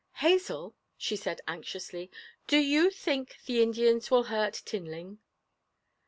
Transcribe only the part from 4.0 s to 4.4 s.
will